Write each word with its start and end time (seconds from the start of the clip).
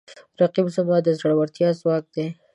رقیب 0.39 0.67
زما 0.75 0.97
د 1.03 1.07
زړورتیا 1.19 1.69
ځواک 1.79 2.03
دی 2.15 2.27